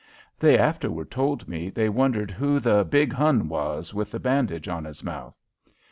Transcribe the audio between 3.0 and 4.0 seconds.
Hun" was